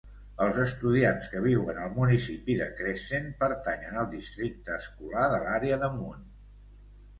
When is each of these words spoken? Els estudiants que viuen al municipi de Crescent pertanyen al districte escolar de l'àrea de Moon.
Els 0.43 0.55
estudiants 0.61 1.27
que 1.33 1.41
viuen 1.43 1.81
al 1.81 1.91
municipi 1.97 2.57
de 2.63 2.69
Crescent 2.81 3.29
pertanyen 3.45 4.01
al 4.03 4.09
districte 4.17 4.77
escolar 4.81 5.29
de 5.37 5.45
l'àrea 5.47 5.81
de 5.87 5.95
Moon. 6.01 6.29